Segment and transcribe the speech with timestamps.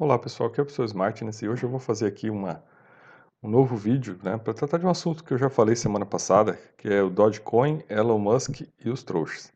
[0.00, 2.62] Olá pessoal, aqui é o professor Smartness e hoje eu vou fazer aqui uma,
[3.42, 6.56] um novo vídeo né, para tratar de um assunto que eu já falei semana passada,
[6.76, 9.52] que é o Dogecoin, Elon Musk e os trouxas.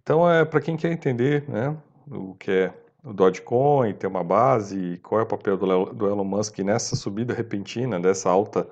[0.00, 1.76] Então é para quem quer entender né,
[2.08, 6.22] o que é o Dogecoin, ter uma base, qual é o papel do, do Elon
[6.22, 8.68] Musk nessa subida repentina, dessa alta,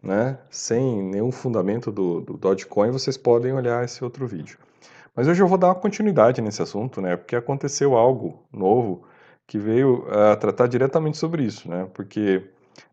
[0.00, 4.56] né, sem nenhum fundamento do, do Dogecoin, vocês podem olhar esse outro vídeo.
[5.16, 9.02] Mas hoje eu vou dar uma continuidade nesse assunto, né, porque aconteceu algo novo
[9.52, 11.86] que veio a tratar diretamente sobre isso, né?
[11.92, 12.42] Porque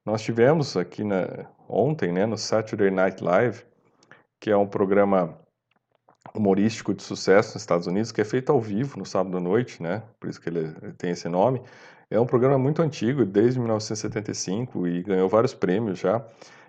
[0.05, 3.63] nós tivemos aqui na, ontem, né, no Saturday Night Live,
[4.41, 5.39] que é um programa
[6.35, 9.81] humorístico de sucesso nos Estados Unidos, que é feito ao vivo no sábado à noite,
[9.81, 10.03] né?
[10.19, 11.61] Por isso que ele tem esse nome.
[12.11, 16.21] É um programa muito antigo, desde 1975 e ganhou vários prêmios já.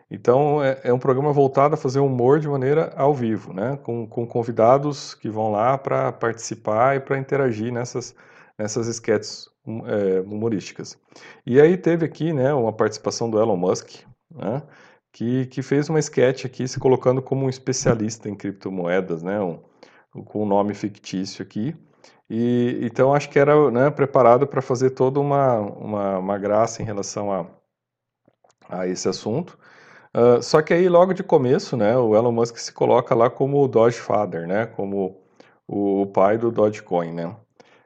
[0.09, 3.77] Então é, é um programa voltado a fazer humor de maneira ao vivo, né?
[3.83, 8.15] Com, com convidados que vão lá para participar e para interagir nessas
[8.61, 10.99] nessas hum, é, humorísticas.
[11.47, 14.63] E aí teve aqui, né, uma participação do Elon Musk, né,
[15.13, 19.61] que, que fez uma sketch aqui se colocando como um especialista em criptomoedas, né, um,
[20.25, 21.75] com um nome fictício aqui.
[22.29, 26.85] E então acho que era né, preparado para fazer toda uma, uma, uma, graça em
[26.85, 27.47] relação a,
[28.69, 29.59] a esse assunto.
[30.17, 33.63] Uh, só que aí logo de começo, né, o Elon Musk se coloca lá como
[33.63, 35.21] o Doge Father, né, como
[35.67, 37.37] o, o pai do Dogecoin, né.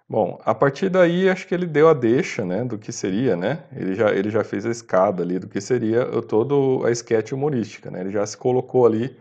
[0.08, 3.64] Bom, a partir daí acho que ele deu a deixa, né, do que seria, né?
[3.74, 7.90] Ele já, ele já fez a escada ali do que seria todo a sketch humorística,
[7.90, 8.00] né?
[8.02, 9.16] Ele já se colocou ali,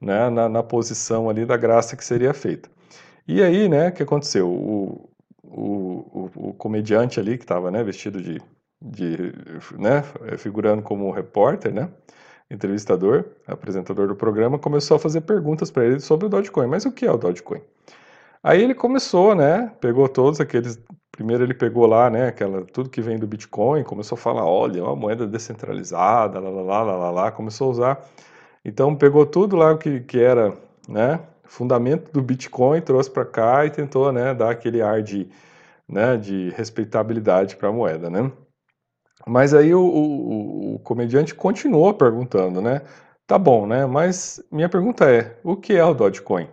[0.00, 2.68] né, na, na posição ali da graça que seria feita.
[3.26, 4.48] E aí, né, o que aconteceu?
[4.48, 5.10] O,
[5.42, 8.40] o, o, o comediante ali que estava, né, vestido de,
[8.80, 9.16] de,
[9.78, 10.02] né,
[10.38, 11.88] figurando como repórter, né,
[12.50, 16.66] entrevistador, apresentador do programa, começou a fazer perguntas para ele sobre o Dogecoin.
[16.68, 17.62] Mas o que é o Dogecoin?
[18.46, 19.72] Aí ele começou, né?
[19.80, 20.80] Pegou todos aqueles.
[21.10, 22.28] Primeiro ele pegou lá, né?
[22.28, 26.48] Aquela, tudo que vem do Bitcoin, começou a falar: olha, é uma moeda descentralizada, lá,
[26.48, 28.04] lá, lá, lá, lá, lá, começou a usar.
[28.64, 30.56] Então pegou tudo lá que, que era,
[30.88, 31.18] né?
[31.44, 34.32] Fundamento do Bitcoin, trouxe para cá e tentou, né?
[34.32, 35.28] Dar aquele ar de,
[35.88, 36.16] né?
[36.16, 38.30] De respeitabilidade para a moeda, né?
[39.26, 42.82] Mas aí o, o, o comediante continuou perguntando, né?
[43.26, 43.86] Tá bom, né?
[43.86, 46.48] Mas minha pergunta é: o que é o Dogecoin?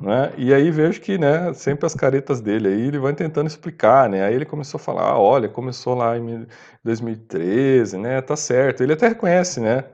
[0.00, 0.32] Né?
[0.38, 4.24] E aí vejo que, né, sempre as caretas dele aí, ele vai tentando explicar, né?
[4.24, 6.46] Aí ele começou a falar, ah, olha, começou lá em
[6.82, 8.20] 2013, né?
[8.22, 8.82] Tá certo.
[8.82, 9.84] Ele até reconhece, né?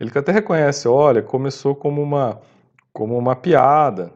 [0.00, 2.40] Ele até reconhece, olha, começou como uma
[2.92, 4.12] como uma piada,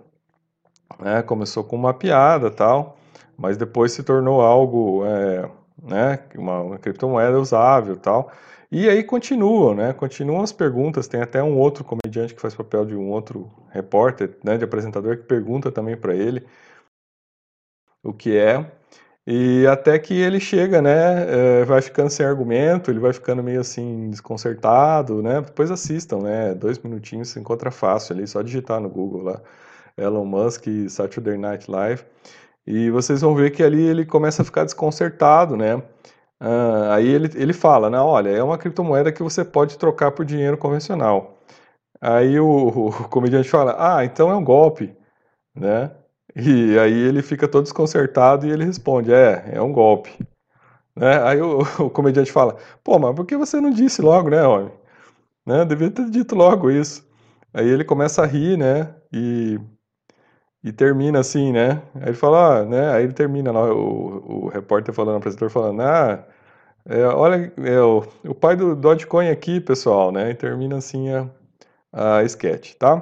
[1.00, 1.22] né?
[1.22, 2.96] Começou com uma piada, tal,
[3.36, 5.48] mas depois se tornou algo, é,
[5.82, 8.30] né, uma, uma criptomoeda usável, tal.
[8.70, 9.92] E aí continuam, né?
[9.92, 11.06] Continuam as perguntas.
[11.08, 15.16] Tem até um outro comediante que faz papel de um outro repórter, né, de apresentador,
[15.18, 16.44] que pergunta também para ele
[18.02, 18.70] o que é.
[19.26, 21.60] E até que ele chega, né?
[21.62, 25.40] É, vai ficando sem argumento, ele vai ficando meio assim desconcertado, né?
[25.40, 26.54] Depois assistam, né?
[26.54, 29.42] Dois minutinhos se encontra fácil ali, só digitar no Google lá,
[29.96, 32.04] Elon Musk e Saturday Night Live.
[32.66, 35.82] E vocês vão ver que ali ele começa a ficar desconcertado, né?
[36.40, 40.24] Uh, aí ele, ele fala, né, olha, é uma criptomoeda que você pode trocar por
[40.24, 41.38] dinheiro convencional.
[42.00, 44.94] Aí o, o comediante fala, ah, então é um golpe,
[45.54, 45.90] né?
[46.34, 50.10] E aí ele fica todo desconcertado e ele responde, é, é um golpe.
[50.94, 51.22] Né?
[51.22, 54.72] Aí o, o comediante fala, pô, mas por que você não disse logo, né, homem?
[55.46, 55.64] Né?
[55.64, 57.06] Devia ter dito logo isso.
[57.54, 58.94] Aí ele começa a rir, né?
[59.12, 59.58] E,
[60.66, 61.80] e termina assim, né?
[61.94, 62.90] Aí ele fala, ah, né?
[62.92, 66.26] Aí ele termina lá, o, o repórter falando, o apresentador falando, ah,
[66.84, 70.30] é, olha, é, o, o pai do Dogecoin aqui, pessoal, né?
[70.30, 71.30] E termina assim a,
[71.92, 72.96] a sketch, tá?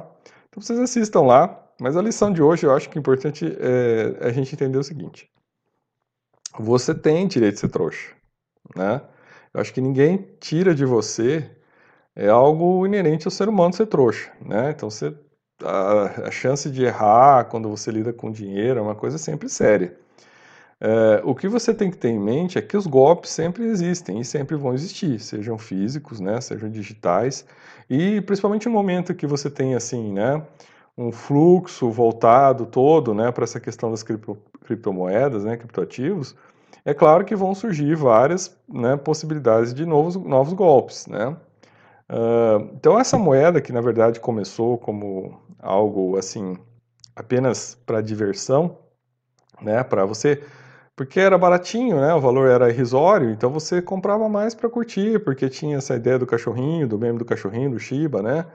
[0.50, 4.26] Então vocês assistam lá, mas a lição de hoje eu acho que é importante é
[4.26, 5.30] a gente entender o seguinte:
[6.58, 8.10] você tem direito de ser trouxa,
[8.76, 9.00] né?
[9.54, 11.50] Eu acho que ninguém tira de você
[12.14, 14.70] é algo inerente ao ser humano ser trouxa, né?
[14.70, 15.14] Então você
[15.62, 19.96] a, a chance de errar quando você lida com dinheiro é uma coisa sempre séria.
[20.80, 24.20] É, o que você tem que ter em mente é que os golpes sempre existem
[24.20, 27.46] e sempre vão existir, sejam físicos, né, sejam digitais,
[27.88, 30.42] e principalmente no momento que você tem assim, né,
[30.96, 36.34] um fluxo voltado todo, né, para essa questão das cripto, criptomoedas, né, criptoativos,
[36.84, 41.34] é claro que vão surgir várias né, possibilidades de novos, novos golpes, né.
[42.06, 46.56] Uh, então essa moeda que na verdade começou como algo assim
[47.16, 48.78] apenas para diversão,
[49.60, 50.42] né, para você
[50.96, 52.14] porque era baratinho, né?
[52.14, 56.26] O valor era irrisório, então você comprava mais para curtir, porque tinha essa ideia do
[56.26, 58.46] cachorrinho, do meme do cachorrinho, do Shiba, né?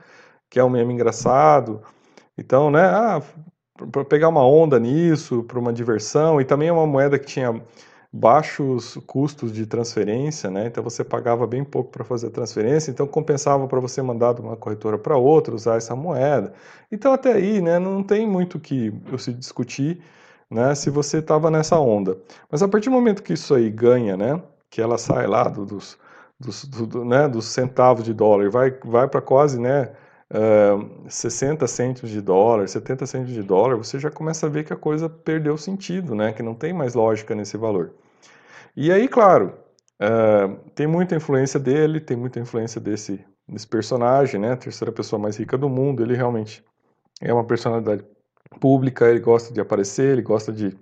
[0.48, 1.82] Que é um meme engraçado.
[2.38, 2.82] Então, né?
[2.82, 3.22] Ah,
[3.92, 7.62] para pegar uma onda nisso, para uma diversão, e também é uma moeda que tinha
[8.12, 10.66] baixos custos de transferência, né?
[10.66, 14.40] Então você pagava bem pouco para fazer a transferência, então compensava para você mandar de
[14.40, 16.52] uma corretora para outra, usar essa moeda.
[16.90, 20.02] Então até aí, né, não tem muito que eu se discutir,
[20.50, 22.18] né, se você estava nessa onda.
[22.50, 25.64] Mas a partir do momento que isso aí ganha, né, que ela sai lá do,
[25.64, 25.96] dos,
[26.38, 29.92] dos, do, né, dos centavos de dólar e vai, vai para quase, né,
[30.32, 34.72] uh, 60 cêntimos de dólar, 70 cêntimos de dólar, você já começa a ver que
[34.72, 36.32] a coisa perdeu sentido, né?
[36.32, 37.92] Que não tem mais lógica nesse valor.
[38.76, 39.54] E aí, claro,
[40.00, 44.52] uh, tem muita influência dele, tem muita influência desse, desse personagem, né?
[44.52, 46.64] A terceira pessoa mais rica do mundo, ele realmente
[47.20, 48.04] é uma personalidade
[48.60, 50.76] pública, ele gosta de aparecer, ele gosta de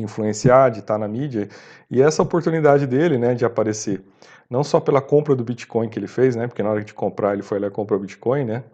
[0.00, 1.48] influenciar, de estar na mídia,
[1.90, 4.02] e essa oportunidade dele, né, de aparecer,
[4.50, 7.32] não só pela compra do Bitcoin que ele fez, né, porque na hora de comprar
[7.34, 8.64] ele foi lá e comprou o Bitcoin, né,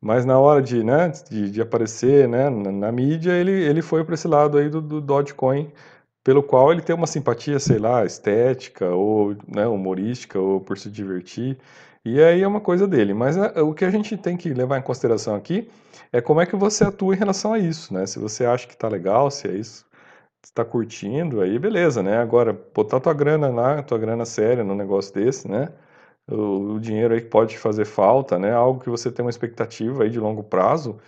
[0.00, 4.04] mas na hora de, né, de, de aparecer, né, na, na, mídia, ele, ele foi
[4.04, 5.70] para esse lado aí do, do Dogecoin,
[6.22, 10.90] pelo qual ele tem uma simpatia, sei lá, estética, ou né, humorística, ou por se
[10.90, 11.58] divertir,
[12.04, 14.78] e aí é uma coisa dele, mas a, o que a gente tem que levar
[14.78, 15.68] em consideração aqui
[16.12, 18.74] é como é que você atua em relação a isso, né, se você acha que
[18.74, 19.85] está legal, se é isso
[20.46, 22.18] está curtindo, aí beleza, né?
[22.18, 25.72] Agora, botar tua grana lá, tua grana séria num negócio desse, né?
[26.28, 28.52] O, o, dinheiro aí que pode fazer falta, né?
[28.52, 30.98] Algo que você tem uma expectativa aí de longo prazo,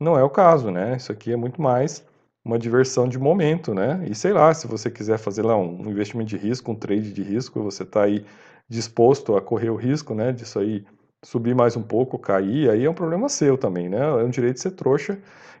[0.00, 0.96] não é o caso, né?
[0.96, 2.04] Isso aqui é muito mais
[2.44, 4.04] uma diversão de momento, né?
[4.10, 7.22] E sei lá, se você quiser fazer lá um investimento de risco, um trade de
[7.22, 8.24] risco, você está aí
[8.68, 10.32] disposto a correr o risco, né?
[10.32, 10.84] Disso aí
[11.22, 13.98] subir mais um pouco, cair, aí é um problema seu também, né?
[14.00, 15.18] É um direito de ser trouxa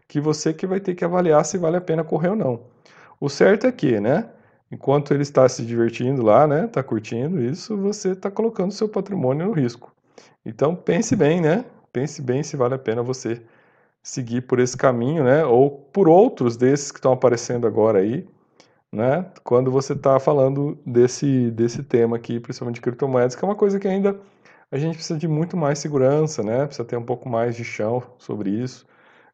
[0.08, 2.75] que você que vai ter que avaliar se vale a pena correr ou não.
[3.20, 4.28] O certo é que, né?
[4.70, 6.66] Enquanto ele está se divertindo lá, né?
[6.66, 9.94] Está curtindo isso, você está colocando seu patrimônio no risco.
[10.44, 11.64] Então pense bem, né?
[11.92, 13.42] Pense bem se vale a pena você
[14.02, 15.44] seguir por esse caminho, né?
[15.44, 18.26] Ou por outros desses que estão aparecendo agora aí,
[18.92, 19.26] né?
[19.44, 23.80] Quando você está falando desse, desse tema aqui, principalmente de criptomoedas, que é uma coisa
[23.80, 24.18] que ainda
[24.70, 26.66] a gente precisa de muito mais segurança, né?
[26.66, 28.86] Precisa ter um pouco mais de chão sobre isso,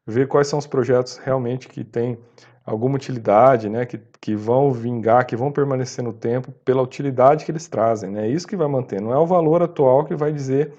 [0.05, 2.17] ver quais são os projetos realmente que têm
[2.65, 7.51] alguma utilidade, né, que, que vão vingar, que vão permanecer no tempo pela utilidade que
[7.51, 10.31] eles trazem, né, é isso que vai manter, não é o valor atual que vai
[10.31, 10.73] dizer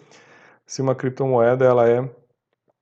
[0.66, 2.08] se uma criptomoeda ela é,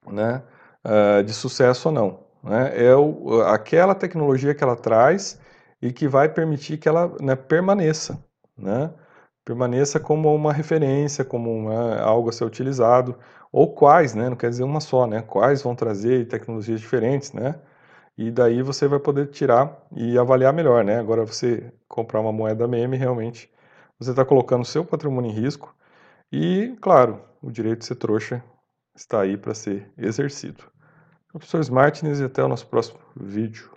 [0.07, 0.43] né,
[0.85, 5.41] uh, de sucesso ou não, né, é o, aquela tecnologia que ela traz
[5.81, 8.23] e que vai permitir que ela né, permaneça,
[8.57, 8.93] né,
[9.45, 13.17] permaneça como uma referência, como uma, algo a ser utilizado,
[13.53, 17.61] ou quais, né, não quer dizer uma só, né, quais vão trazer tecnologias diferentes, né,
[18.17, 20.99] e daí você vai poder tirar e avaliar melhor, né?
[20.99, 23.51] Agora você comprar uma moeda meme, realmente
[23.99, 25.75] você está colocando o seu patrimônio em risco
[26.31, 28.45] e, claro, o direito de ser trouxa
[28.95, 30.65] está aí para ser exercido.
[31.33, 33.72] Professor Martins e até o nosso próximo vídeo.